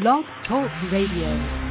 [0.00, 1.65] Blog Talk Radio.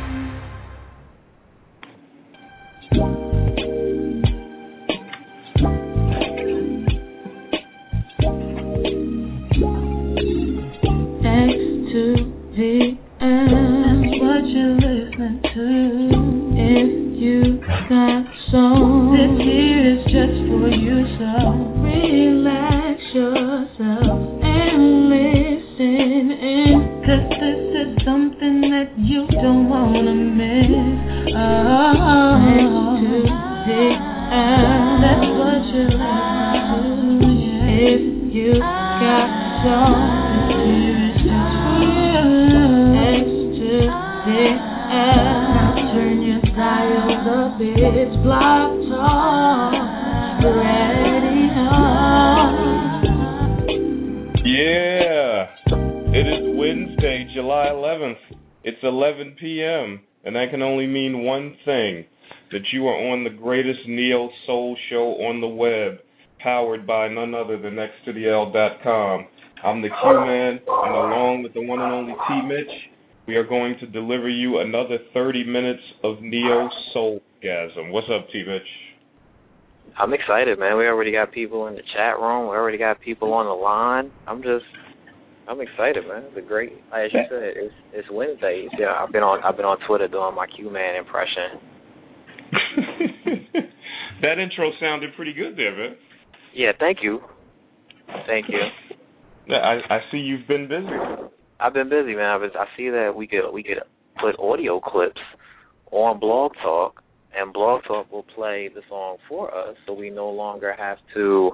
[56.96, 58.38] Wednesday, July 11th.
[58.64, 62.06] It's 11 p.m., and that can only mean one thing
[62.52, 66.00] that you are on the greatest neo soul show on the web,
[66.40, 69.28] powered by none other than nexttotheL.com.
[69.64, 72.76] I'm the Q Man, and along with the one and only T Mitch,
[73.28, 77.92] we are going to deliver you another 30 minutes of neo soulgasm.
[77.92, 78.62] What's up, T Mitch?
[80.00, 80.78] I'm excited, man.
[80.78, 82.50] We already got people in the chat room.
[82.50, 84.12] We already got people on the line.
[84.28, 84.66] I'm just,
[85.48, 86.24] I'm excited, man.
[86.26, 88.68] It's a great, as you said, it's it's Wednesday.
[88.80, 91.62] Yeah, I've been on I've been on Twitter doing my Q man impression.
[94.22, 95.98] that intro sounded pretty good there, man.
[96.54, 97.20] Yeah, thank you,
[98.28, 98.60] thank you.
[99.48, 100.88] Yeah, I, I see you've been busy.
[101.60, 102.26] I've been busy, man.
[102.26, 103.78] I, was, I see that we could we could
[104.20, 105.22] put audio clips
[105.92, 107.04] on Blog Talk,
[107.38, 111.52] and Blog Talk will play the song for us, so we no longer have to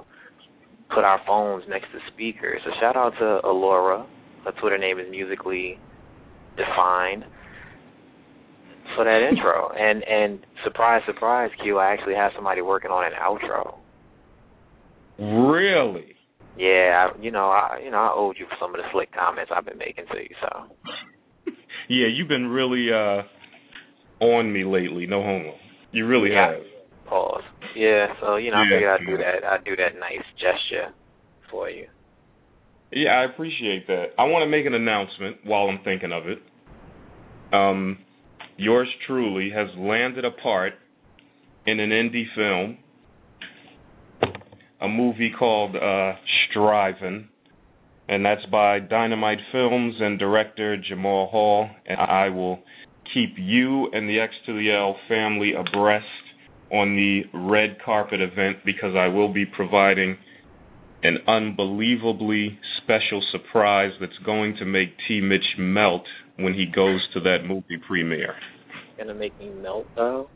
[0.94, 2.60] put our phones next to speakers.
[2.64, 4.06] So shout out to Alora.
[4.44, 5.78] Her Twitter name is musically
[6.56, 7.24] defined
[8.96, 9.70] for that intro.
[9.78, 13.78] And and surprise, surprise, Q, I actually have somebody working on an outro.
[15.18, 16.14] Really?
[16.58, 19.10] Yeah, I, you know, I you know, I owed you for some of the slick
[19.14, 20.34] comments I've been making to you.
[20.40, 20.48] So
[21.88, 23.22] Yeah, you've been really uh
[24.24, 25.06] on me lately.
[25.06, 25.54] No homo.
[25.92, 26.52] You really Yeah.
[26.52, 26.62] have.
[27.08, 27.42] Pause.
[27.76, 28.76] Yeah, so you know, I Yeah.
[28.76, 29.44] figured I'd do that.
[29.44, 30.92] I'd do that nice gesture
[31.50, 31.86] for you.
[32.90, 34.12] Yeah, I appreciate that.
[34.18, 36.42] I want to make an announcement while I'm thinking of it.
[37.52, 37.98] Um,
[38.56, 40.74] yours truly has landed a part
[41.66, 42.78] in an indie film,
[44.80, 46.12] a movie called uh,
[46.50, 47.28] Striving,
[48.08, 51.70] and that's by Dynamite Films and director Jamal Hall.
[51.86, 52.58] And I will
[53.14, 56.04] keep you and the X to the L family abreast
[56.72, 60.16] on the red carpet event because I will be providing
[61.02, 65.20] an unbelievably special surprise that's going to make T.
[65.20, 66.04] Mitch melt
[66.38, 68.34] when he goes to that movie premiere.
[68.96, 70.28] Gonna make me melt though.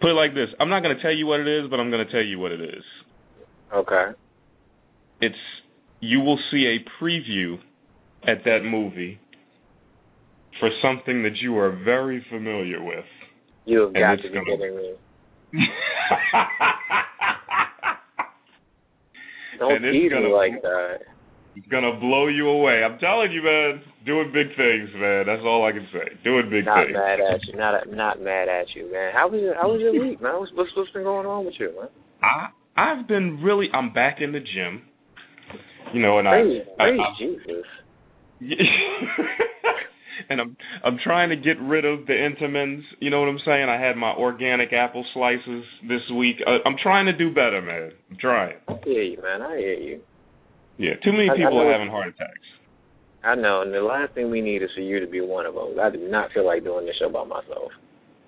[0.00, 1.90] Put it like this I'm not going to tell you what it is, but I'm
[1.90, 2.84] going to tell you what it is.
[3.74, 4.12] Okay.
[5.20, 5.34] It's
[6.00, 7.56] you will see a preview
[8.26, 9.18] at that movie
[10.60, 13.04] for something that you are very familiar with.
[13.66, 14.94] You have got to be gonna- kidding me.
[19.58, 21.00] Don't And it's tease gonna- like that.
[21.56, 22.84] It's gonna blow you away.
[22.84, 23.80] I'm telling you, man.
[24.04, 25.24] Doing big things, man.
[25.26, 26.12] That's all I can say.
[26.22, 26.92] Doing big Not things.
[26.94, 27.56] Not mad at you.
[27.56, 29.12] Not not mad at you, man.
[29.14, 30.34] How was your How was your week, man?
[30.38, 31.88] What's what's, been going on with you, man?
[32.22, 33.68] I I've been really.
[33.72, 34.82] I'm back in the gym.
[35.94, 37.64] You know, and Praise, I, I, I Jesus.
[40.28, 42.84] and I'm I'm trying to get rid of the Entenmann's.
[43.00, 43.68] You know what I'm saying?
[43.68, 46.36] I had my organic apple slices this week.
[46.46, 47.92] Uh, I'm trying to do better, man.
[48.10, 48.56] I'm trying.
[48.68, 49.42] I hear you, man.
[49.42, 50.00] I hear you.
[50.78, 52.46] Yeah, too many I- I people are having heart attacks.
[53.24, 55.54] I know, and the last thing we need is for you to be one of
[55.54, 55.80] them.
[55.82, 57.72] I do not feel like doing this show by myself.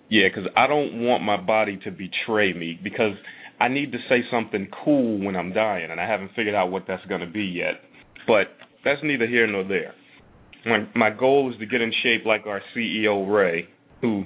[0.09, 3.12] Yeah, because I don't want my body to betray me because
[3.60, 6.84] I need to say something cool when I'm dying, and I haven't figured out what
[6.88, 7.75] that's going to be yet.
[8.26, 8.49] But
[8.84, 9.94] that's neither here nor there.
[10.66, 13.69] My my goal is to get in shape like our CEO Ray,
[14.00, 14.25] who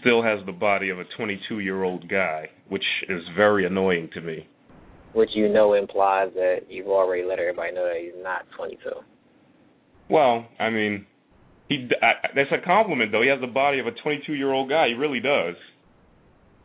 [0.00, 4.20] still has the body of a 22 year old guy, which is very annoying to
[4.20, 4.46] me.
[5.14, 8.78] Which you know implies that you've already let everybody know that he's not 22.
[10.08, 11.06] Well, I mean,
[11.68, 13.22] he I, that's a compliment though.
[13.22, 14.88] He has the body of a 22 year old guy.
[14.88, 15.54] He really does.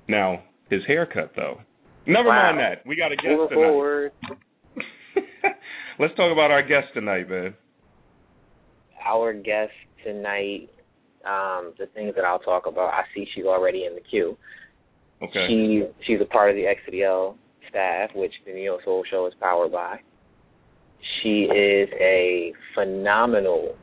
[0.07, 1.61] Now his haircut though.
[2.05, 2.53] Never Wow.
[2.53, 2.85] mind that.
[2.87, 4.11] We got a guest Moving tonight.
[5.99, 7.53] Let's talk about our guest tonight, man.
[9.07, 9.71] Our guest
[10.03, 10.69] tonight,
[11.25, 14.37] um, the things that I'll talk about, I see she's already in the queue.
[15.21, 15.47] Okay.
[15.47, 17.35] She she's a part of the XDL
[17.69, 19.99] staff, which the Neo Soul Show is powered by.
[21.21, 23.75] She is a phenomenal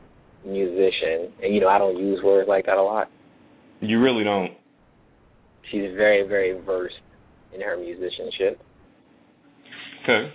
[0.45, 3.09] musician, and you know I don't use words like that a lot.
[3.81, 4.51] You really don't.
[5.71, 6.95] She's very, very versed
[7.53, 8.61] in her musicianship.
[10.03, 10.31] Okay.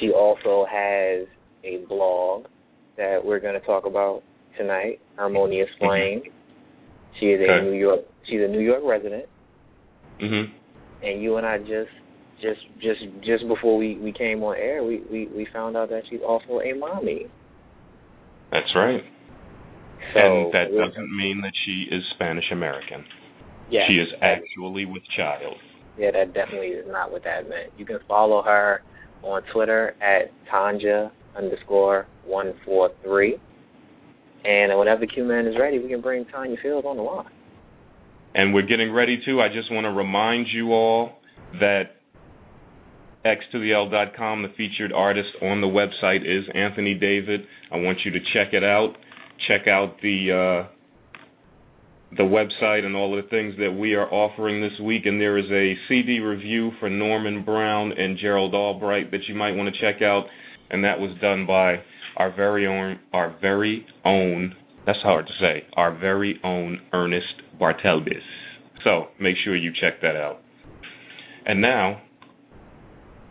[0.00, 1.26] She also has
[1.64, 2.46] a blog
[2.96, 4.22] that we're going to talk about
[4.58, 5.86] tonight, Harmonious Mm-hmm.
[5.86, 6.22] Flame.
[7.20, 7.58] She is Okay.
[7.58, 8.00] a New York.
[8.28, 9.26] She's a New York resident,
[10.20, 10.50] Mhm.
[11.02, 11.90] and you and I just,
[12.40, 16.02] just, just, just before we we came on air, we we we found out that
[16.08, 17.26] she's also a mommy.
[18.50, 19.04] That's right.
[20.14, 23.04] So and that doesn't mean that she is Spanish American.
[23.70, 25.56] yeah, she is actually with child.
[25.98, 27.72] Yeah, that definitely is not what that meant.
[27.76, 28.82] You can follow her
[29.22, 33.38] on Twitter at Tanya underscore one four three.
[34.44, 37.30] And whenever Q Man is ready, we can bring Tanya Fields on the line.
[38.34, 39.40] And we're getting ready to.
[39.40, 41.10] I just want to remind you all
[41.60, 41.96] that
[43.24, 47.40] x to the l.com, the featured artist on the website is Anthony David.
[47.70, 48.94] I want you to check it out.
[49.48, 50.68] Check out the uh,
[52.16, 55.06] the website and all the things that we are offering this week.
[55.06, 59.52] And there is a CD review for Norman Brown and Gerald Albright that you might
[59.52, 60.24] want to check out.
[60.72, 61.76] And that was done by
[62.16, 64.54] our very own, our very own.
[64.86, 65.66] That's hard to say.
[65.76, 68.22] Our very own Ernest Bartelbis.
[68.84, 70.40] So make sure you check that out.
[71.46, 72.00] And now,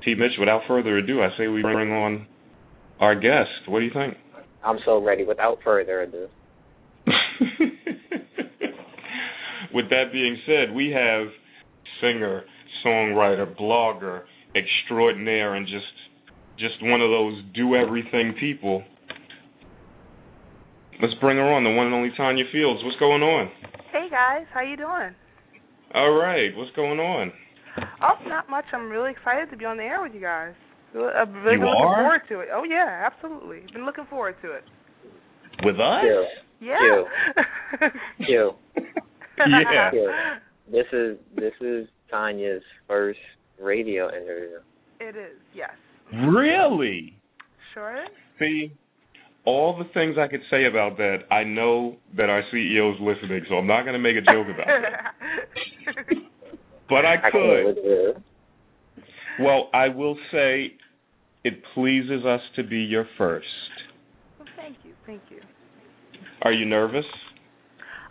[0.05, 0.15] T.
[0.15, 2.27] Mitch, without further ado, I say we bring on
[2.99, 3.67] our guest.
[3.67, 4.15] What do you think?
[4.63, 5.25] I'm so ready.
[5.25, 6.27] Without further ado,
[9.73, 11.27] With that being said, we have
[12.01, 12.43] singer,
[12.85, 14.23] songwriter, blogger,
[14.55, 15.85] extraordinaire, and just
[16.61, 18.83] just one of those do everything people.
[21.01, 22.81] Let's bring her on, the one and only Tanya Fields.
[22.83, 23.49] What's going on?
[23.91, 25.15] Hey guys, how you doing?
[25.93, 27.33] All right, what's going on?
[28.01, 28.65] Oh, not much.
[28.73, 30.53] I'm really excited to be on the air with you guys.
[30.93, 31.95] I've uh, really You been looking are?
[32.03, 32.49] forward to it.
[32.53, 33.61] Oh yeah, absolutely.
[33.73, 34.63] Been looking forward to it.
[35.63, 36.03] With us?
[36.03, 36.25] Q,
[36.59, 37.03] Yeah.
[38.25, 38.51] Q,
[39.39, 39.89] Yeah.
[39.91, 40.11] Q.
[40.71, 43.19] This is this is Tanya's first
[43.59, 44.59] radio interview.
[44.99, 45.37] it is.
[45.55, 45.71] Yes.
[46.13, 47.17] Really?
[47.73, 48.05] Sure.
[48.39, 48.73] See,
[49.45, 53.55] all the things I could say about that, I know that our CEO's listening, so
[53.55, 56.17] I'm not going to make a joke about it.
[56.89, 58.23] But I I could.
[59.39, 60.73] Well, I will say
[61.45, 63.47] it pleases us to be your first.
[64.37, 64.91] well, thank you.
[65.05, 65.39] Thank you.
[66.41, 67.05] Are you nervous?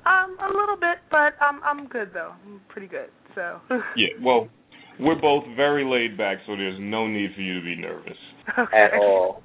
[0.06, 2.32] Um, a little bit, but I'm I'm good though.
[2.46, 3.10] I'm pretty good.
[3.34, 3.60] So.
[3.96, 4.48] Yeah, well,
[5.00, 8.16] we're both very laid back, so there's no need for you to be nervous.
[8.58, 8.88] okay.
[8.92, 9.42] At all.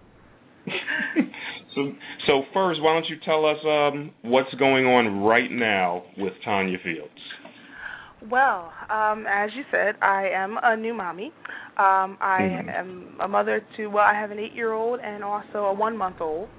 [1.76, 1.92] so,
[2.28, 6.78] so first, why don't you tell us um, what's going on right now with Tanya
[6.84, 7.12] Fields?
[8.32, 11.32] Well, um, as you said, I am a new mommy.
[11.78, 12.70] Um, I Mhm.
[12.80, 16.50] am a mother to well, I have an eight-year-old and also a one-month-old.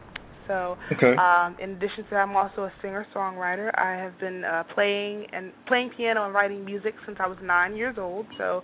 [0.47, 1.15] So, Okay.
[1.21, 3.71] um, in addition to that, I'm also a singer-songwriter.
[3.77, 7.77] I have been uh, playing and playing piano and writing music since I was nine
[7.77, 8.27] years old.
[8.39, 8.63] So,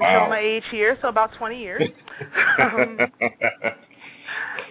[0.00, 0.28] Wow.
[0.28, 1.82] my age here, so about 20 years.
[2.60, 2.98] um,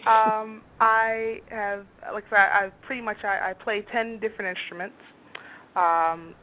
[0.08, 4.96] um, I have, like I said, I, pretty much I, I play ten different instruments.
[5.76, 6.36] Um,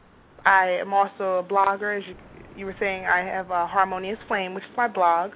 [0.45, 2.15] I am also a blogger, as you,
[2.57, 3.05] you were saying.
[3.05, 5.31] I have a Harmonious Flame, which is my blog,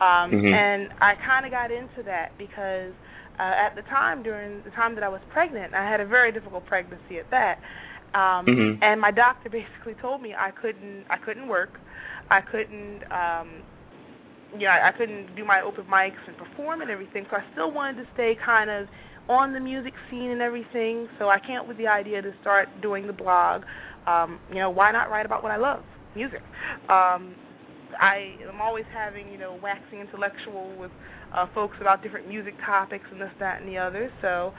[0.00, 0.52] um, Mhm.
[0.52, 2.92] and I kind of got into that because
[3.38, 6.32] uh, at the time, during the time that I was pregnant, I had a very
[6.32, 7.58] difficult pregnancy at that.
[8.14, 8.78] Um, Mhm.
[8.82, 11.78] And my doctor basically told me I couldn't, I couldn't work,
[12.30, 13.02] I couldn't.
[13.12, 13.62] Um,
[14.54, 17.44] you know, I, I couldn't do my open mics and perform and everything, so I
[17.52, 18.88] still wanted to stay kind of
[19.28, 21.06] on the music scene and everything.
[21.18, 23.62] So I came up with the idea to start doing the blog.
[24.06, 25.82] Um, you know, why not write about what I love,
[26.16, 26.40] music?
[26.88, 27.36] Um,
[28.00, 30.90] I am always having, you know, waxing intellectual with
[31.34, 34.10] uh, folks about different music topics and this, that, and the other.
[34.22, 34.52] So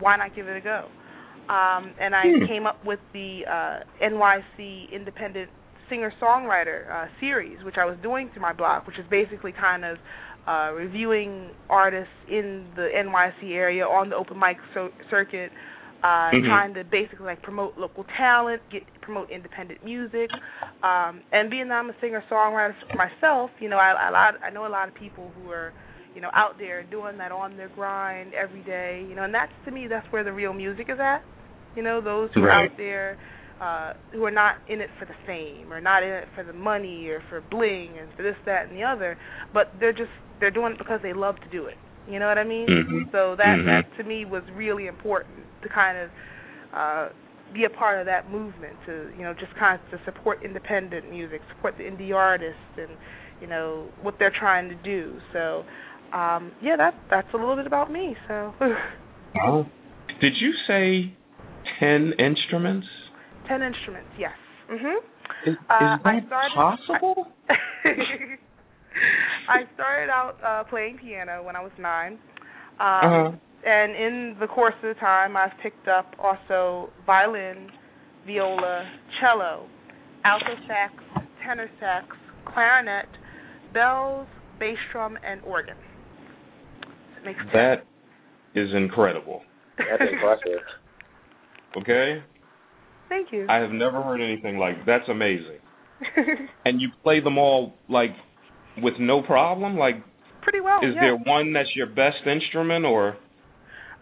[0.00, 0.86] why not give it a go?
[1.48, 2.46] Um, and I Hmm.
[2.46, 5.50] came up with the uh, NYC Independent
[5.88, 9.96] singer-songwriter uh, series, which I was doing through my blog, which is basically kind of
[10.46, 15.50] uh, reviewing artists in the NYC area on the open mic so- circuit,
[16.02, 16.44] uh, Mhm.
[16.46, 20.30] trying to basically like promote local talent, get promote independent music,
[20.82, 24.66] um, and being that I'm a singer-songwriter myself, you know, I, I, lot, I know
[24.66, 25.72] a lot of people who are
[26.14, 29.52] you know out there doing that on their grind every day, you know, and that's
[29.64, 31.22] to me that's where the real music is at.
[31.74, 33.18] You know, those who are out there
[33.60, 36.52] uh who are not in it for the fame or not in it for the
[36.52, 39.18] money or for bling and for this, that and the other,
[39.52, 41.76] but they're just they're doing it because they love to do it.
[42.06, 42.68] You know what I mean?
[42.68, 43.10] Mhm.
[43.12, 43.66] So that Mhm.
[43.66, 46.10] that to me was really important to kind of
[46.74, 47.08] uh
[47.54, 51.08] be a part of that movement to you know just kind of to support independent
[51.10, 52.90] music, support the indie artists and
[53.40, 55.18] you know what they're trying to do.
[55.32, 55.64] So
[56.12, 58.16] um yeah, that that's a little bit about me.
[58.28, 58.52] So
[59.44, 59.66] Oh.
[60.20, 61.14] Did you say
[61.80, 62.86] ten instruments?
[63.46, 64.32] Ten instruments, yes.
[64.70, 64.96] Mhm.
[65.46, 67.28] Is, is Uh, that I started- possible?
[69.48, 72.18] I started out uh playing piano when I was nine.
[72.80, 73.30] Um Uh-huh.
[73.66, 77.68] And in the course of the time I've picked up also violin,
[78.26, 78.84] viola,
[79.20, 79.66] cello,
[80.24, 80.94] alto sax,
[81.44, 82.06] tenor sax,
[82.46, 83.08] clarinet,
[83.72, 84.26] bells,
[84.58, 85.76] bass drum and organ.
[87.20, 87.52] It makes ten.
[87.52, 87.74] That
[88.54, 89.42] is incredible.
[89.78, 90.62] That's impressive.
[91.76, 92.22] Okay?
[93.10, 93.46] Thank you.
[93.48, 95.58] I have never heard anything like that's amazing.
[96.64, 98.10] And you play them all like
[98.78, 99.76] with no problem?
[99.76, 99.96] Like
[100.42, 100.78] Pretty well.
[100.78, 101.00] is yeah.
[101.02, 103.16] there one that's your best instrument or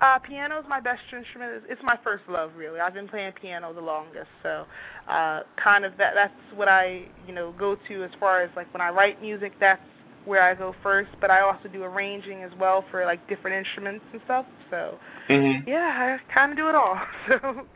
[0.01, 1.53] Uh, piano is my best instrument.
[1.57, 2.81] It's, it's my first love, really.
[2.81, 4.65] I've been playing piano the longest, so
[5.09, 6.13] uh, kind of that.
[6.15, 9.53] That's what I, you know, go to as far as like when I write music.
[9.59, 9.81] That's
[10.27, 11.09] where I go first.
[11.21, 14.45] But I also do arranging as well for like different instruments and stuff.
[14.71, 14.99] So
[15.31, 15.69] mm-hmm.
[15.69, 16.97] yeah, I kind of do it all.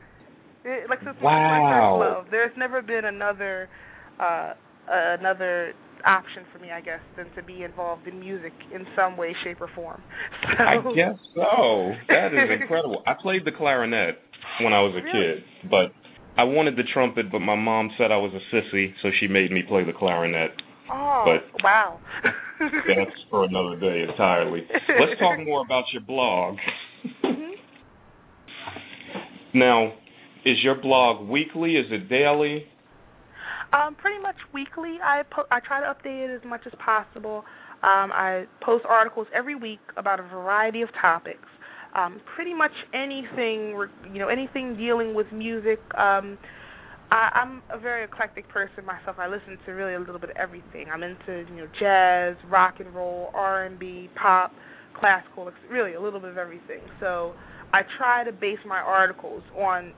[0.62, 1.96] So it, like this is my Wow.
[1.96, 2.26] first love.
[2.30, 3.70] There's never been another
[4.20, 4.52] uh,
[4.90, 5.72] another
[6.06, 9.60] option for me, I guess, than to be involved in music in some way, shape,
[9.60, 10.02] or form.
[10.58, 11.92] So, I guess so.
[12.08, 13.02] That is incredible.
[13.06, 14.16] I played the clarinet
[14.62, 15.40] when I was a Really?
[15.40, 15.92] kid, but
[16.36, 19.50] I wanted the trumpet, but my mom said I was a sissy, so she made
[19.50, 20.50] me play the clarinet.
[20.92, 22.00] Oh, But- wow.
[22.60, 24.66] That's for another day entirely.
[24.70, 26.56] Let's talk more about your blog.
[27.24, 27.50] Mhm.
[29.54, 29.92] Now,
[30.44, 31.76] is your blog weekly?
[31.76, 32.66] Is it daily?
[33.72, 34.98] Um, pretty much weekly.
[35.02, 37.44] I po- I try to update it as much as possible.
[37.82, 41.48] Um, I post articles every week about a variety of topics.
[41.94, 43.78] Um, pretty much anything,
[44.12, 45.78] you know, anything dealing with music.
[45.96, 46.36] Um,
[47.10, 49.16] I, I'm a very eclectic person myself.
[49.18, 50.86] I listen to really a little bit of everything.
[50.92, 54.52] I'm into you know jazz, rock and roll, R&B, pop,
[54.98, 55.50] classical.
[55.70, 56.80] Really a little bit of everything.
[57.00, 57.34] So
[57.72, 59.92] I try to base my articles on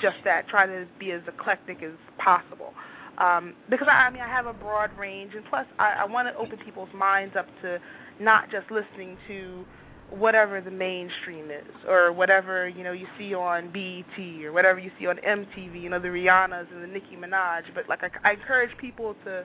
[0.00, 0.48] just that.
[0.48, 2.72] Try to be as eclectic as possible.
[3.18, 6.28] Um, because I, I mean I have a broad range, and plus I, I want
[6.28, 7.78] to open people's minds up to
[8.20, 9.64] not just listening to
[10.10, 14.90] whatever the mainstream is, or whatever you know you see on BET, or whatever you
[14.98, 17.62] see on MTV, you know the Rihannas and the Nicki Minaj.
[17.74, 19.44] But like I, I encourage people to,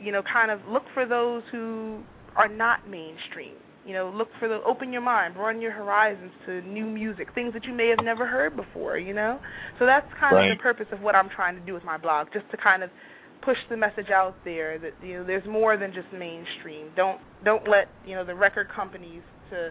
[0.00, 2.02] you know, kind of look for those who
[2.36, 3.54] are not mainstream.
[3.88, 7.54] You know, look for the open your mind, broaden your horizons to new music, things
[7.54, 8.98] that you may have never heard before.
[8.98, 9.40] You know,
[9.78, 10.50] so that's kind Right.
[10.50, 12.82] of the purpose of what I'm trying to do with my blog, just to kind
[12.82, 12.90] of
[13.40, 16.92] push the message out there that you know there's more than just mainstream.
[16.96, 19.70] Don't don't let you know the record companies to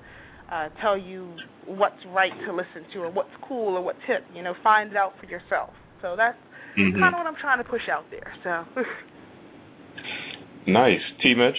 [0.51, 1.31] uh, tell you
[1.67, 4.23] what's right to listen to or what's cool or what's hip.
[4.33, 5.69] You know, find it out for yourself.
[6.01, 6.37] So that's
[6.75, 6.97] Mhm.
[6.99, 8.33] kind of what I'm trying to push out there.
[8.43, 8.65] So
[10.65, 11.01] Nice.
[11.21, 11.35] T.
[11.35, 11.55] Mitch?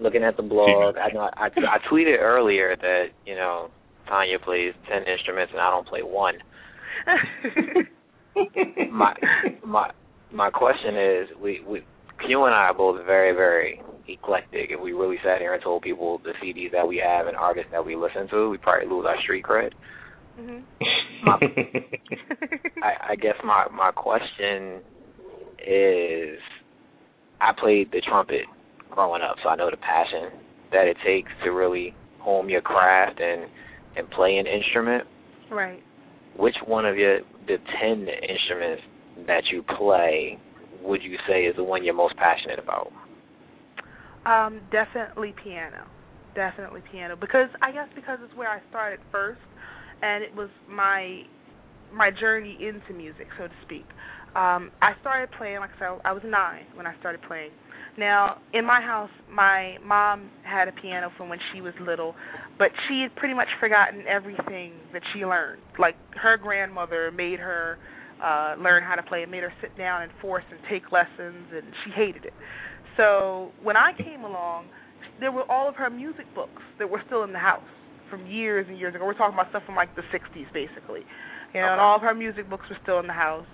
[0.00, 3.68] Looking at the blog, I know I, I tweeted earlier that you know
[4.08, 6.34] Tanya plays ten instruments and I don't play one.
[8.92, 9.14] My
[9.64, 9.90] my
[10.32, 11.82] my question is, we we
[12.28, 14.70] you and I are both very very eclectic.
[14.70, 17.70] If we really sat here and told people the CDs that we have and artists
[17.72, 19.70] that we listen to, we probably lose our street cred.
[20.38, 20.64] mhm.
[22.82, 24.80] I, I guess my my question
[25.64, 26.38] is,
[27.40, 28.44] I played the trumpet
[28.94, 30.30] growing up, so I know the passion
[30.72, 33.50] that it takes to really hone your craft and
[33.96, 35.04] and play an instrument.
[35.50, 35.80] right.
[36.36, 38.82] Which one of your the ten instruments
[39.26, 40.38] that you play
[40.82, 42.90] would you say is the one you're most passionate about?
[44.26, 45.86] Um, definitely piano.
[46.34, 49.40] Definitely piano because I guess because it's where I started first,
[50.02, 51.22] and it was my
[51.92, 53.86] my journey into music, so to speak.
[54.34, 57.52] Um, I started playing like I said, I was nine when I started playing.
[57.98, 62.14] Now in my house, my mom had a piano from when she was little,
[62.58, 65.62] but she had pretty much forgotten everything that she learned.
[65.78, 67.78] Like her grandmother made her
[68.22, 71.50] uh learn how to play and made her sit down and force and take lessons
[71.52, 72.32] and she hated it.
[72.96, 74.66] So when I came along,
[75.20, 77.62] there were all of her music books that were still in the house
[78.10, 79.04] from years and years ago.
[79.04, 81.00] We're talking about stuff from like the 60s, basically.
[81.54, 83.46] You know, and all of her music books were still in the house.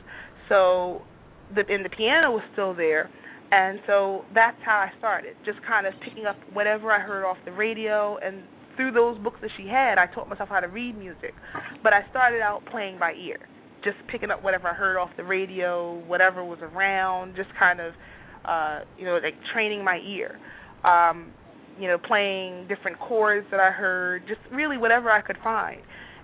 [0.49, 1.02] So
[1.54, 3.11] the and the piano was still there.
[3.52, 7.37] And so that's how I started, just kind of picking up whatever I heard off
[7.45, 8.45] the radio and
[8.76, 11.35] through those books that she had, I taught myself how to read music.
[11.83, 13.38] But I started out playing by ear,
[13.83, 17.92] just picking up whatever I heard off the radio, whatever was around, just kind of
[18.45, 20.38] uh, you know, like training my ear.
[20.85, 21.33] Um,
[21.78, 25.80] you know, playing different chords that I heard, just really whatever I could find.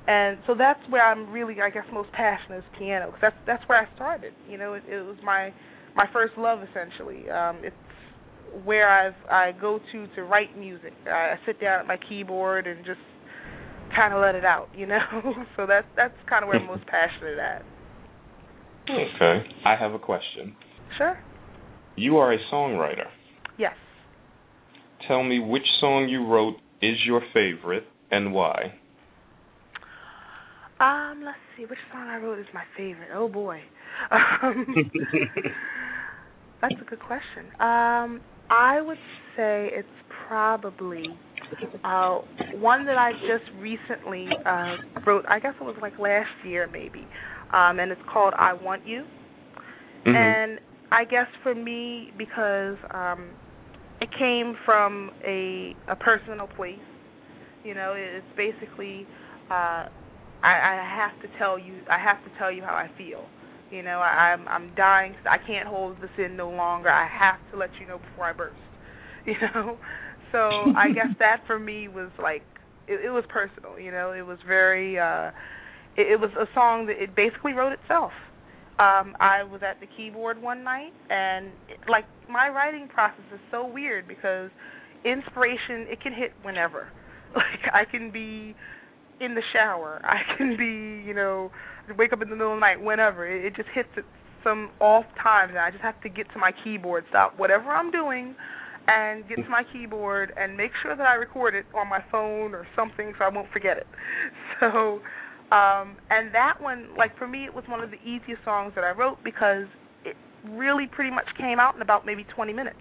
[0.06, 3.68] And so that's where I'm really, I guess, most passionate is piano, because that's that's
[3.68, 4.32] where I started.
[4.48, 5.52] You know, it, it was my
[5.96, 7.28] my first love essentially.
[7.30, 7.76] Um, it's
[8.64, 10.92] where I've I go to to write music.
[11.06, 13.00] I, I sit down at my keyboard and just
[13.94, 14.98] kind of let it out, you know.
[15.56, 17.62] so that's that's kind of where I'm most passionate at.
[18.88, 20.54] Okay, I have a question.
[20.96, 21.18] Sure.
[21.96, 23.06] You are a songwriter.
[23.58, 23.74] Yes.
[25.08, 28.74] Tell me which song you wrote is your favorite and why.
[30.78, 33.08] Um, let's see, which song I wrote is my favorite.
[33.14, 33.60] Oh boy.
[34.42, 34.66] Um,
[36.60, 37.50] that's a good question.
[37.60, 38.20] Um,
[38.50, 38.98] I would
[39.36, 39.88] say it's
[40.28, 41.04] probably
[41.84, 42.18] uh
[42.52, 45.24] one that I just recently uh wrote.
[45.28, 47.06] I guess it was like last year maybe.
[47.52, 49.04] Um and it's called I Want You.
[50.06, 50.14] Mhm.
[50.16, 50.60] And
[50.92, 53.30] I guess for me because um
[54.00, 56.78] it came from a a personal place.
[57.64, 59.06] You know, it's basically
[59.50, 59.84] uh
[60.42, 63.24] I, I have to tell you I have to tell you how I feel.
[63.70, 65.14] You know, I, I'm I'm dying.
[65.28, 66.88] I can't hold this in no longer.
[66.88, 68.56] I have to let you know before I burst.
[69.26, 69.76] You know,
[70.30, 70.38] so
[70.76, 72.42] I guess that for me was like
[72.86, 73.78] it, it was personal.
[73.78, 74.98] You know, it was very.
[74.98, 75.30] uh
[75.96, 78.12] it, it was a song that it basically wrote itself.
[78.78, 83.40] Um I was at the keyboard one night and it, like my writing process is
[83.50, 84.50] so weird because
[85.04, 86.88] inspiration it can hit whenever.
[87.34, 88.54] Like I can be
[89.20, 90.00] in the shower.
[90.04, 91.50] I can be, you know,
[91.94, 93.26] wake up in the middle of the night, whenever.
[93.26, 94.04] It, it just hits at
[94.42, 97.90] some off times, and I just have to get to my keyboard, stop whatever I'm
[97.90, 98.34] doing,
[98.86, 102.54] and get to my keyboard and make sure that I record it on my phone
[102.54, 103.86] or something so I won't forget it.
[104.60, 105.00] So,
[105.54, 108.84] um, and that one, like for me, it was one of the easiest songs that
[108.84, 109.66] I wrote because
[110.04, 110.16] it
[110.48, 112.78] really pretty much came out in about maybe 20 minutes.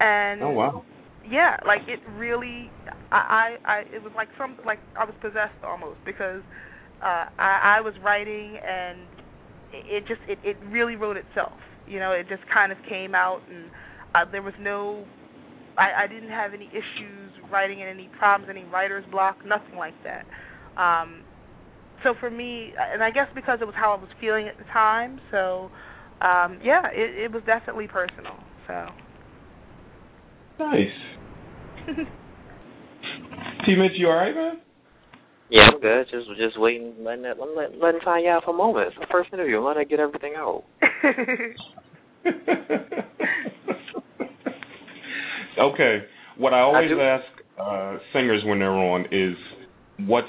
[0.00, 0.84] And Oh wow.
[1.30, 2.70] yeah, like it really,
[3.12, 6.42] I, I, I it was like some, like I was possessed almost because
[7.02, 8.98] uh, I, I was writing and
[9.72, 11.58] it, it just, it, it really wrote itself.
[11.86, 13.70] You know, it just kind of came out and
[14.14, 15.04] uh, there was no,
[15.76, 19.94] I, I didn't have any issues writing, and any problems, any writer's block, nothing like
[20.04, 20.26] that.
[20.80, 21.22] Um,
[22.02, 24.64] so for me, and I guess because it was how I was feeling at the
[24.72, 25.70] time, so
[26.20, 28.36] um, yeah, it, it was definitely personal.
[28.66, 28.86] So.
[30.58, 30.86] Nice.
[31.86, 34.60] T Mitch, you alright, man?
[35.50, 36.06] Yeah, I'm good.
[36.10, 38.88] Just just waiting, letting that, letting, letting find out for a moment.
[38.88, 39.58] It's the first interview.
[39.58, 40.62] I'm letting her get everything out.
[45.58, 46.04] okay.
[46.38, 47.24] What I always I ask
[47.60, 49.36] uh, singers when they're on is
[50.06, 50.28] what's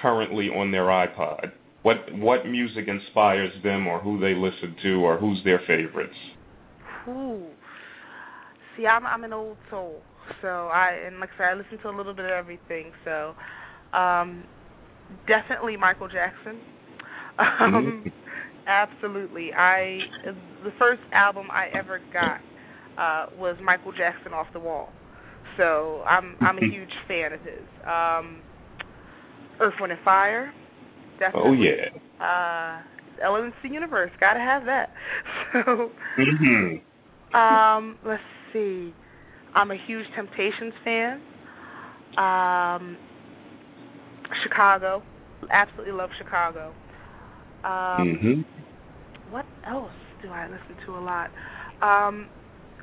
[0.00, 1.52] currently on their iPod.
[1.82, 6.14] What what music inspires them, or who they listen to, or who's their favorites?
[7.08, 7.46] Ooh.
[8.76, 10.00] See, I'm I'm an old soul,
[10.40, 12.92] so I and like I said, I listen to a little bit of everything.
[13.04, 13.34] So,
[13.92, 14.44] um,
[15.26, 16.60] definitely Michael Jackson.
[17.38, 18.04] Um,
[18.66, 19.52] absolutely.
[19.52, 19.98] I
[20.64, 22.40] the first album I ever got
[22.98, 24.88] uh was Michael Jackson Off the Wall.
[25.56, 27.66] So I'm I'm a huge fan of his.
[27.86, 28.40] Um,
[29.60, 30.52] Earth, Wind and Fire.
[31.18, 31.50] Definitely.
[31.50, 32.24] Oh yeah.
[32.24, 32.82] Uh,
[33.24, 34.10] Elements of the Universe.
[34.20, 34.90] Gotta have that.
[35.52, 35.90] So.
[36.18, 36.80] Mhm.
[37.34, 38.92] Um, let's see.
[39.54, 41.20] I'm a huge Temptations fan.
[42.18, 42.96] Um,
[44.42, 45.02] Chicago.
[45.50, 46.74] Absolutely love Chicago.
[47.64, 48.44] Um, Mhm.
[49.30, 51.30] what else do I listen to a lot?
[51.80, 52.28] Um,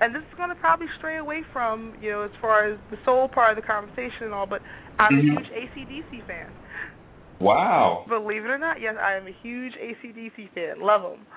[0.01, 2.97] and this is going to probably stray away from, you know, as far as the
[3.03, 4.61] soul part of the conversation and all, but
[4.97, 5.19] I'm Mhm.
[5.19, 6.53] a huge ACDC fan.
[7.41, 8.05] Wow.
[8.07, 10.81] Believe it or not, yes, I am a huge ACDC fan.
[10.81, 11.27] Love them.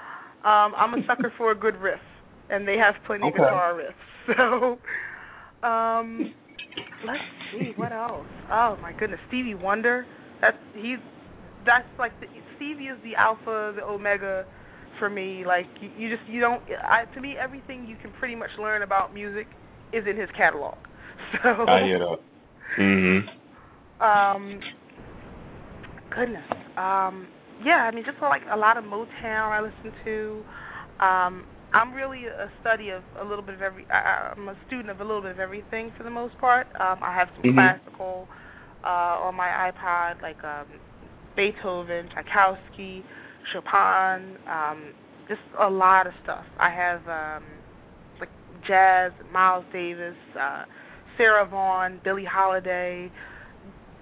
[0.44, 2.01] Um, I'm a sucker for a good riff,
[2.51, 3.38] and they have plenty Okay.
[3.38, 3.94] of guitar riffs.
[5.62, 6.33] So, um,
[7.07, 7.22] let's
[7.53, 8.27] see what else.
[8.51, 10.07] Oh my goodness, Stevie Wonder.
[10.40, 10.98] That's he's
[11.64, 14.44] that's like the, Stevie is the alpha, the omega
[14.98, 15.44] for me.
[15.46, 16.62] Like you, you just you don't.
[16.83, 19.46] I, to me, everything you can pretty much learn about music
[19.92, 20.77] is in his catalog.
[21.42, 21.48] So.
[21.66, 22.18] I hear that.
[22.79, 23.20] Mhm.
[24.03, 24.61] Um,
[26.14, 26.44] goodness.
[26.77, 27.27] Um,
[27.64, 30.42] yeah, I mean, just like a lot of Motown I listen to.
[31.01, 31.44] Um,
[31.75, 33.87] I'm really a study of a little bit of every.
[33.91, 36.67] I, I'm a student of a little bit of everything for the most part.
[36.79, 37.55] Um, I have some Mhm.
[37.55, 38.29] classical
[38.85, 40.67] uh, on my iPod, like um,
[41.37, 43.05] Beethoven, Tchaikovsky,
[43.53, 44.93] Chopin, um,
[45.29, 46.45] just a lot of stuff.
[46.59, 47.45] I have um,
[48.21, 48.29] like
[48.67, 50.65] jazz, Miles Davis, uh,
[51.17, 53.11] Sarah Vaughan, Billie Holiday.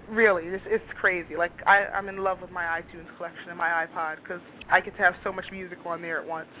[0.09, 1.35] Really, it's, it's crazy.
[1.37, 4.95] Like I, I'm in love with my iTunes collection and my iPod because I get
[4.97, 6.47] to have so much music on there at once.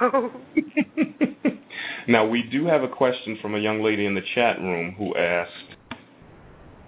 [0.00, 0.30] So
[2.08, 5.14] now we do have a question from a young lady in the chat room who
[5.14, 5.50] asked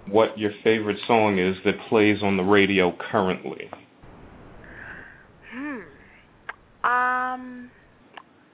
[0.09, 3.69] what your favorite song is that plays on the radio currently.
[5.53, 6.87] Hmm.
[6.89, 7.71] Um,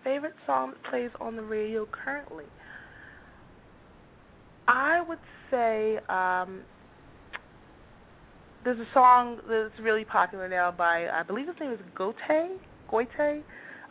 [0.04, 2.46] favorite song that plays on the radio currently.
[4.68, 5.20] I would
[5.52, 6.64] say um
[8.64, 12.16] there's a song that's really popular now by I believe his name is Gote
[12.92, 13.42] Gotye,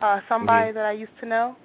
[0.00, 0.74] uh, somebody Mhm.
[0.74, 1.56] that I used to know.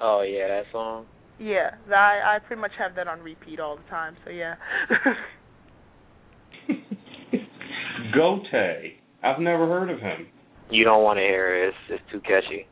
[0.00, 1.06] Oh yeah, that song.
[1.38, 4.16] Yeah, I I pretty much have that on repeat all the time.
[4.24, 4.56] So yeah.
[8.14, 8.46] Gote.
[9.22, 10.28] I've never heard of him.
[10.70, 11.68] You don't want to hear it.
[11.68, 12.66] It's it's too catchy.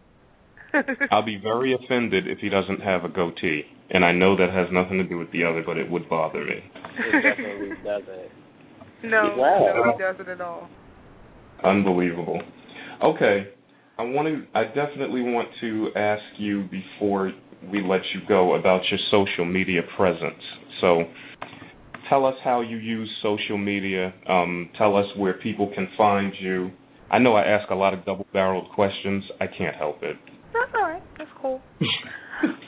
[1.13, 4.67] I'll be very offended if he doesn't have a goatee, and I know that has
[4.73, 6.59] nothing to do with the other, but it would bother me.
[6.99, 8.31] It definitely doesn't.
[9.05, 9.83] No, Wow.
[9.85, 10.69] no, he doesn't at all.
[11.63, 12.41] Unbelievable.
[13.03, 13.49] Okay,
[13.99, 14.47] I want to.
[14.59, 17.33] I definitely want to ask you before
[17.73, 20.43] we let you go about your social media presence.
[20.81, 21.05] So,
[22.09, 24.13] tell us how you use social media.
[24.29, 26.71] Um, tell us where people can find you.
[27.11, 29.25] I know I ask a lot of double-barreled questions.
[29.41, 30.17] I can't help it.
[30.53, 31.03] That's all right.
[31.19, 31.61] That's cool.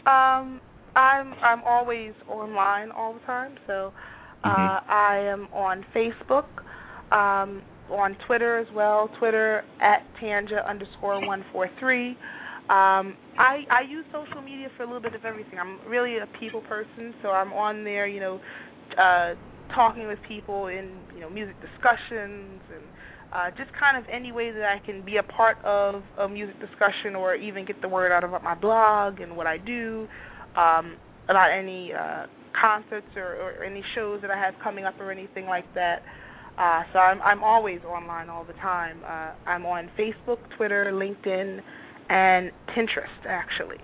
[0.06, 0.60] Um,
[0.94, 3.56] I'm I'm always online all the time.
[3.66, 3.92] So
[4.46, 4.82] uh, Mhm.
[4.88, 6.46] I am on Facebook,
[7.12, 9.08] um, on Twitter as well.
[9.18, 12.16] Twitter at Tanya underscore one four three.
[12.68, 15.58] Um, I I use social media for a little bit of everything.
[15.58, 18.40] I'm really a people person, so I'm on there, you know,
[18.98, 19.34] uh,
[19.74, 22.84] talking with people in you know music discussions and
[23.32, 26.58] uh, just kind of any way that I can be a part of a music
[26.60, 30.08] discussion or even get the word out about my blog and what I do,
[30.56, 30.96] um,
[31.28, 32.26] about any uh,
[32.60, 36.02] concerts or, or any shows that I have coming up or anything like that.
[36.58, 38.98] Uh, so I'm I'm always online all the time.
[39.04, 41.60] Uh, I'm on Facebook, Twitter, LinkedIn,
[42.08, 43.76] and Pinterest actually.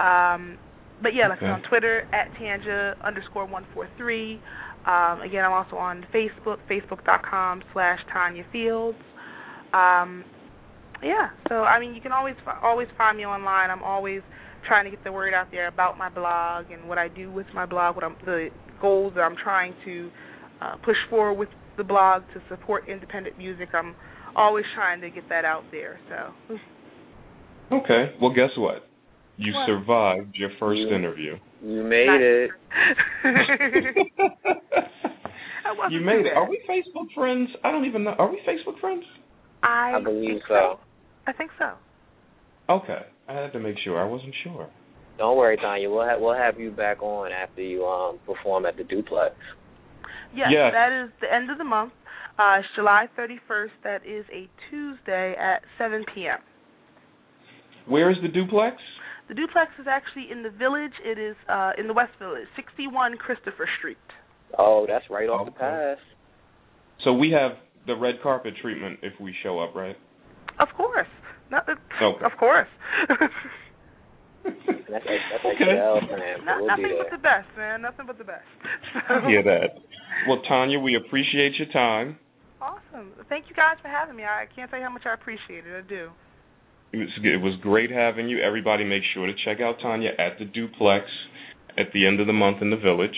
[0.00, 0.58] Um,
[1.02, 1.46] but yeah, like Okay.
[1.46, 4.40] on Twitter at Tanya underscore one four three.
[4.86, 8.98] Um, again, I'm also on Facebook, facebook.com slash Tanya Fields.
[9.72, 10.24] Um,
[11.02, 13.70] yeah, so I mean, you can always always find me online.
[13.70, 14.22] I'm always
[14.68, 17.46] trying to get the word out there about my blog and what I do with
[17.54, 18.48] my blog, what I'm the
[18.80, 20.10] goals that I'm trying to
[20.62, 23.68] uh, push forward with the blog to support independent music.
[23.74, 23.94] I'm
[24.36, 25.98] always trying to get that out there.
[26.08, 26.56] So
[27.76, 28.12] Okay.
[28.20, 28.84] Well, guess what?
[29.36, 29.66] You What?
[29.66, 31.36] survived your first You- interview.
[31.62, 32.20] You made Nice.
[32.20, 32.50] it.
[35.64, 36.32] I wasn't you made it.
[36.36, 37.50] Are we Facebook friends?
[37.64, 38.14] I don't even know.
[38.18, 39.04] Are we Facebook friends?
[39.62, 40.78] I, I believe think so.
[41.26, 41.72] I think so.
[42.70, 43.00] Okay.
[43.28, 44.00] I had to make sure.
[44.00, 44.68] I wasn't sure.
[45.18, 45.90] Don't worry, Tanya.
[45.90, 49.34] We'll have we'll have you back on after you um perform at the duplex.
[50.34, 50.72] Yes, Yes.
[50.72, 51.92] that is the end of the month.
[52.38, 53.70] Uh, it's July 31st.
[53.82, 56.38] That is a Tuesday at 7 p.m.
[57.86, 58.76] Where is the duplex?
[59.28, 60.92] The duplex is actually in the village.
[61.04, 63.96] It is uh, in the West Village, 61 Christopher Street.
[64.56, 65.58] Oh, that's right off the Okay.
[65.60, 65.98] pass.
[67.04, 67.52] So we have
[67.86, 69.96] the red carpet treatment if we show up, right?
[70.60, 71.08] Of course.
[71.50, 72.24] Not, Okay.
[72.24, 72.68] Of course.
[73.08, 73.32] That's
[74.88, 75.76] that's that's Okay.
[75.76, 76.36] XL, man.
[76.46, 77.82] We'll nothing but the best, man.
[77.82, 78.46] Nothing but the best.
[79.08, 79.78] I hear that.
[80.28, 82.18] Well, Tanya, we appreciate your time.
[82.60, 83.12] Awesome.
[83.28, 84.24] Thank you guys for having me.
[84.24, 85.76] I can't tell you how much I appreciate it.
[85.76, 86.10] I do.
[86.92, 88.40] It was, it was great having you.
[88.40, 91.04] Everybody, make sure to check out Tanya at the duplex
[91.76, 93.16] at the end of the month in the village.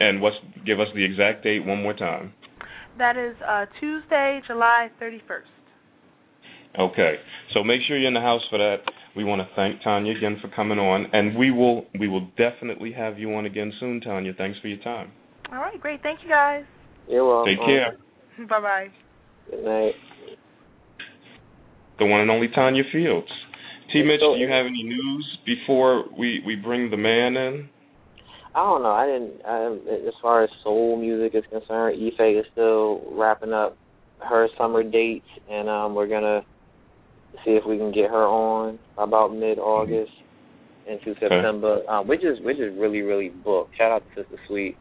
[0.00, 2.32] And what's give us the exact date one more time.
[2.98, 5.51] That is uh, Tuesday, July 31st.
[6.78, 7.16] Okay.
[7.54, 8.78] So make sure you're in the house for that.
[9.14, 12.92] We want to thank Tanya again for coming on, and we will we will definitely
[12.92, 14.32] have you on again soon, Tanya.
[14.36, 15.12] Thanks for your time.
[15.50, 16.02] All right, great.
[16.02, 16.64] Thank you guys.
[17.08, 17.52] You're welcome.
[17.54, 17.98] Take care.
[18.48, 18.86] Bye bye.
[19.50, 19.92] Good night.
[21.98, 23.28] The one and only Tanya Fields.
[23.92, 23.98] T.
[23.98, 27.68] Hey, Mitch, do you have any news before we we bring the man in?
[28.54, 28.92] I don't know.
[28.92, 29.42] I didn't.
[29.46, 33.76] I, as far as soul music is concerned, Ife is still wrapping up
[34.20, 36.42] her summer dates, and um, we're gonna
[37.44, 40.12] see if we can get her on about mid August
[40.88, 41.80] into September.
[41.88, 43.76] Um, we're just we're just really really booked.
[43.76, 44.76] Shout out to Sister Sweet.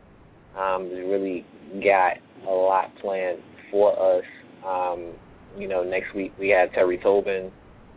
[0.57, 1.45] Um, really
[1.83, 3.39] got a lot planned
[3.71, 4.23] for us.
[4.65, 5.13] Um,
[5.57, 7.51] you know, next week we have Terry Tobin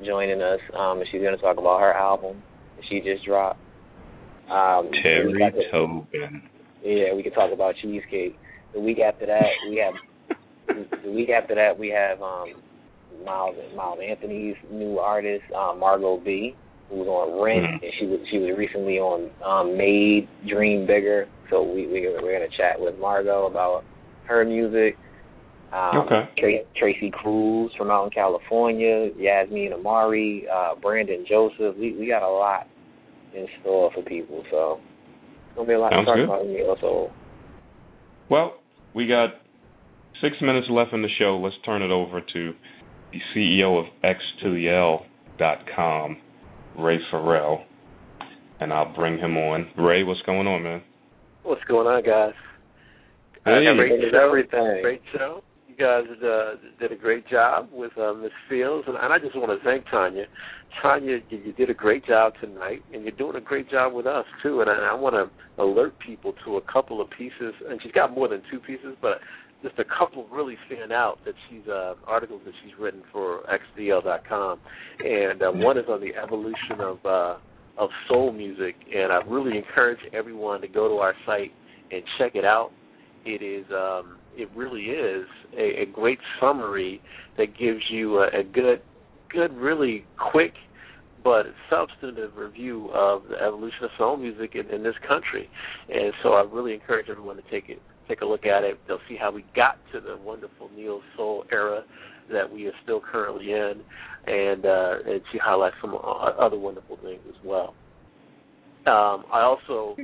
[0.04, 2.42] joining us, um, and she's gonna talk about her album
[2.76, 3.60] that she just dropped.
[4.50, 6.42] Um, Terry the- Tobin.
[6.82, 8.36] yeah, we could talk about cheesecake.
[8.74, 9.94] The week after that, we have
[11.04, 12.48] the week after that we have um
[13.24, 16.54] Miles Miles Anthony's new artist, um, Margot B,
[16.88, 17.82] who was on Rent, Mhm.
[17.82, 21.28] and she was she was recently on um Made Dream Bigger.
[21.50, 23.84] So we, we we're gonna chat with Margot about
[24.26, 24.96] her music.
[25.72, 26.28] Um, Okay.
[26.38, 31.76] Tra- Tracy Cruz from out in California, Yasmin Amari, uh, Brandon Joseph.
[31.76, 32.66] We we got a lot
[33.34, 34.78] in store for people, so
[35.48, 36.60] it's gonna be a lot Sounds to talk good.
[36.60, 37.10] about also.
[38.30, 38.54] Well,
[38.94, 39.40] we got
[40.20, 41.36] six minutes left in the show.
[41.38, 42.54] Let's turn it over to
[43.14, 43.86] the CEO of
[44.44, 46.16] X2L.com,
[46.78, 47.64] Ray Farrell,
[48.60, 49.68] and I'll bring him on.
[49.78, 50.82] Ray, what's going on, man?
[51.42, 52.32] What's going on, guys?
[53.44, 53.64] Hey.
[53.76, 54.26] Great Everything show.
[54.26, 54.78] everything.
[54.82, 55.42] Great show.
[55.68, 59.36] you guys uh, did a great job with uh, Miss Fields, and, and I just
[59.36, 60.24] want to thank Tanya.
[60.82, 64.06] Tanya, you, you did a great job tonight, and you're doing a great job with
[64.06, 64.60] us too.
[64.60, 68.12] And I, I want to alert people to a couple of pieces, and she's got
[68.12, 69.20] more than two pieces, but
[69.62, 73.42] just a couple really stand out that she's uh, articles that she's written for
[73.78, 74.60] XDL.com,
[75.00, 77.36] and uh, one is on the evolution of uh,
[77.76, 81.52] of soul music, and I really encourage everyone to go to our site
[81.90, 82.70] and check it out.
[83.24, 87.00] It is um, it really is a, a great summary
[87.38, 88.82] that gives you a, a good
[89.30, 90.52] good really quick
[91.24, 95.48] but substantive review of the evolution of soul music in, in this country.
[95.88, 98.78] And so I really encourage everyone to take it take a look at it.
[98.86, 101.82] They'll see how we got to the wonderful neo soul era
[102.32, 103.80] that we are still currently in,
[104.26, 107.74] and uh, and she highlights some other wonderful things as well.
[108.86, 109.96] Um, I also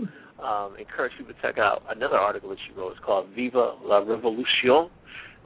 [0.43, 2.93] um, encourage people to check out another article that she wrote.
[2.93, 4.91] It's called "Viva la Revolution,"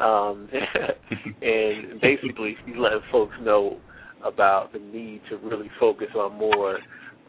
[0.00, 0.48] um,
[1.42, 3.78] and basically she's letting folks know
[4.24, 6.78] about the need to really focus on more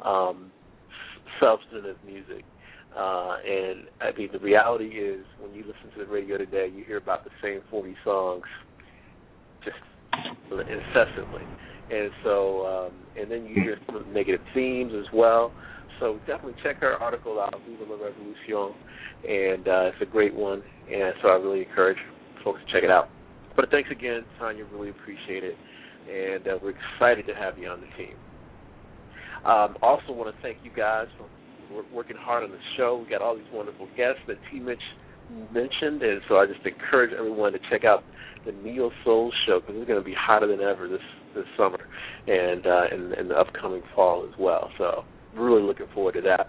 [0.04, 0.52] um,
[1.40, 2.44] substantive music
[2.98, 6.84] uh, and I mean, the reality is, when you listen to the radio today, you
[6.86, 8.44] hear about the same 40 songs
[9.64, 9.78] just
[10.52, 11.44] incessantly.
[11.92, 15.52] And so, um, and then you hear some negative themes as well.
[16.00, 18.76] So definitely check her article out, Viva la Revolution,
[19.28, 20.62] and uh, it's a great one.
[20.92, 21.98] And so I really encourage
[22.44, 23.10] folks to check it out.
[23.56, 24.66] But thanks again, Tanya.
[24.72, 25.56] Really appreciate it,
[26.10, 28.16] and uh, we're excited to have you on the team.
[29.46, 31.28] Um, also, want to thank you guys for
[31.72, 33.02] we're working hard on the show.
[33.04, 34.60] We got all these wonderful guests that T.
[34.60, 34.82] Mitch
[35.54, 38.04] mentioned, and so I just encourage everyone to check out
[38.46, 41.02] the Neo Soul Show because it's going to be hotter than ever this
[41.34, 41.80] this summer
[42.28, 44.70] and uh, in, in the upcoming fall as well.
[44.78, 45.04] So
[45.36, 46.48] really looking forward to that.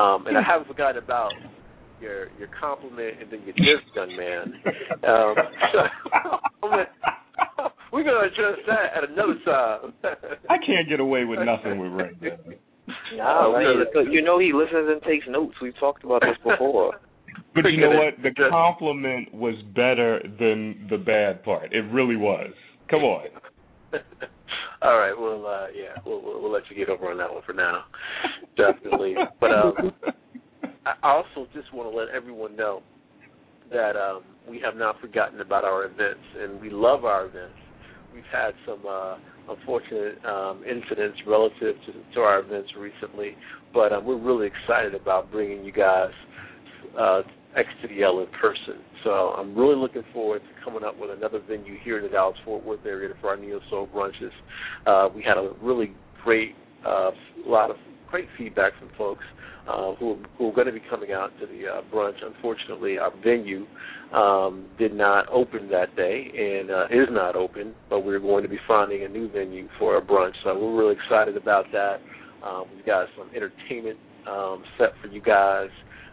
[0.00, 1.32] Um, and I haven't forgotten about
[2.00, 4.54] your your compliment and then your diss, young man.
[5.02, 5.34] Um,
[5.72, 5.78] so,
[7.92, 9.92] we're going to address that at another time.
[10.48, 12.58] I can't get away with nothing with Ray.
[13.16, 14.06] No, right.
[14.10, 15.54] you know he listens and takes notes.
[15.60, 16.94] We've talked about this before.
[17.54, 18.14] but you know what?
[18.22, 21.72] The compliment was better than the bad part.
[21.72, 22.52] It really was.
[22.90, 23.26] Come on.
[24.82, 25.14] All right.
[25.16, 27.84] Well, uh, yeah, we'll, we'll, we'll let you get over on that one for now.
[28.56, 29.14] Definitely.
[29.40, 29.92] But um,
[30.86, 32.82] I also just want to let everyone know
[33.70, 37.54] that um, we have not forgotten about our events, and we love our events.
[38.14, 39.16] We've had some uh,
[39.48, 43.36] unfortunate um, incidents relative to, to our events recently,
[43.72, 46.10] but uh, we're really excited about bringing you guys
[46.98, 47.22] uh,
[47.56, 48.82] X to the L in person.
[49.04, 52.36] So I'm really looking forward to coming up with another venue here in the Dallas
[52.44, 54.30] Fort Worth area for our Neo Soul brunches.
[54.86, 55.92] Uh, we had a really
[56.24, 56.54] great,
[56.86, 57.10] uh,
[57.46, 57.76] lot of
[58.12, 59.24] great feedback from folks
[59.66, 62.16] uh, who who are going to be coming out to the uh, brunch.
[62.22, 63.66] Unfortunately, our venue
[64.12, 68.50] um, did not open that day and uh, is not open, but we're going to
[68.50, 70.34] be finding a new venue for our brunch.
[70.44, 72.00] So we're really excited about that.
[72.44, 73.98] Um, we've got some entertainment
[74.28, 75.70] um, set for you guys.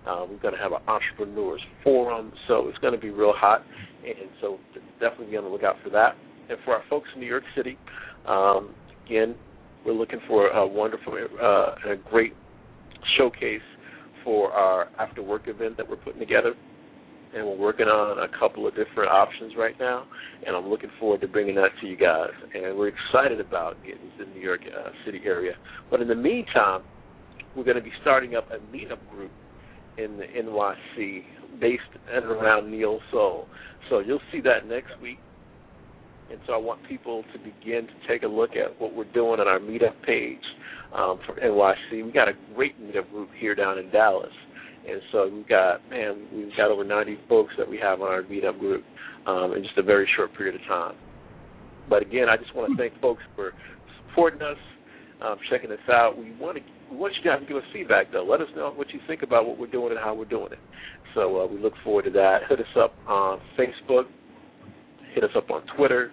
[0.07, 3.65] Uh, we're going to have an entrepreneurs forum, so it's going to be real hot,
[4.05, 4.57] and so
[5.01, 6.15] definitely be on the lookout for that.
[6.49, 7.77] And for our folks in New York City,
[8.25, 8.73] um,
[9.05, 9.35] again,
[9.85, 12.33] we're looking for a wonderful, uh, a great
[13.17, 13.61] showcase
[14.23, 16.53] for our after work event that we're putting together.
[17.33, 20.07] And we're working on a couple of different options right now,
[20.47, 22.31] and I'm looking forward to bringing that to you guys.
[22.55, 25.53] And we're excited about getting to the New York uh, City area.
[25.91, 26.81] But in the meantime,
[27.55, 29.31] we're going to be starting up a meetup group
[29.99, 31.23] in the NYC
[31.59, 33.45] based around Neo Soul.
[33.91, 35.19] So you'll see that next week.
[36.31, 39.39] And so I want people to begin to take a look at what we're doing
[39.39, 40.37] on our meetup page
[40.93, 42.05] um, for NYC.
[42.05, 44.31] We got a great meetup group here down in Dallas,
[44.87, 48.23] and so we've got man, we've got over 90 folks that we have on our
[48.23, 48.83] meetup group
[49.25, 50.95] um, in just a very short period of time.
[51.89, 53.53] But again, I just want to thank folks for
[54.07, 54.57] supporting us,
[55.25, 56.15] um, checking us out.
[56.17, 58.23] We want to we want you guys to give us feedback though.
[58.23, 60.59] Let us know what you think about what we're doing and how we're doing it.
[61.15, 62.41] So uh, we look forward to that.
[62.49, 64.03] Hit us up on Facebook.
[65.13, 66.11] Hit us up on Twitter.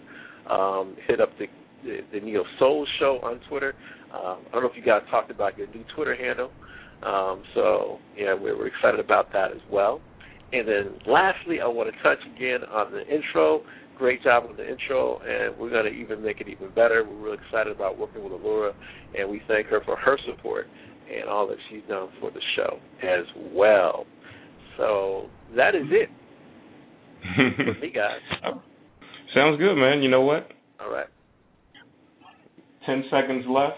[0.51, 1.47] Um, hit up the,
[1.85, 3.75] the the Neo Soul Show on Twitter.
[4.15, 6.51] Um, I don't know if you guys talked about your new Twitter handle.
[7.03, 10.01] Um, so yeah, we're, we're excited about that as well.
[10.53, 13.63] And then lastly, I want to touch again on the intro.
[13.99, 17.03] Great job on the intro, and we're going to even make it even better.
[17.03, 18.73] We're really excited about working with Allura,
[19.19, 20.67] and we thank her for her support
[21.13, 24.07] and all that she's done for the show as well.
[24.77, 26.11] So that is it
[27.57, 28.21] for me, guys.
[29.37, 30.03] Sounds good, man.
[30.03, 30.49] You know what?
[30.81, 31.09] All right.
[32.87, 33.77] Ten seconds left.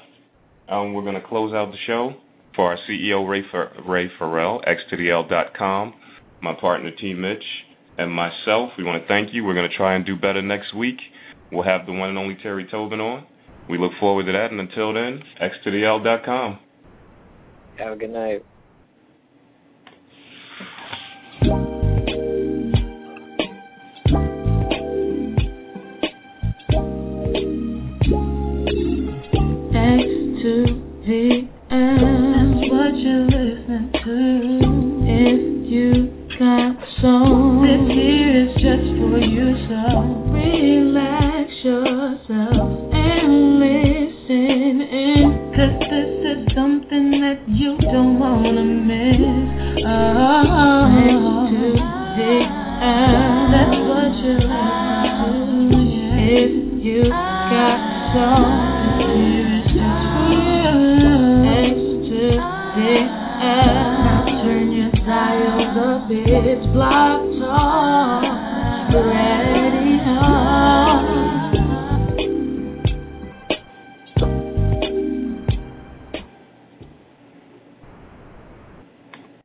[0.68, 2.12] Um, we're going to close out the show
[2.54, 5.94] for our CEO, Ray, Fer- Ray Farrell, xtodl.com,
[6.42, 7.12] my partner, T.
[7.12, 7.42] Mitch,
[7.96, 9.44] and myself, we want to thank you.
[9.44, 10.98] We're going to try and do better next week.
[11.50, 13.26] We'll have the one and only Terry Tobin on.
[13.68, 16.58] We look forward to that, and until then, x to the L.com.
[17.78, 18.44] Have a good night.